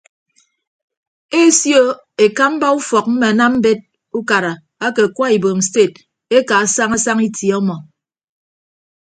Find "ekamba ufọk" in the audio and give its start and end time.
2.25-3.05